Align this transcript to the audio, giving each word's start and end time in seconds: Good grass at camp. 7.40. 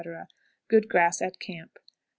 Good 0.67 0.89
grass 0.89 1.21
at 1.21 1.37
camp. 1.39 1.73
7.40. 1.77 1.81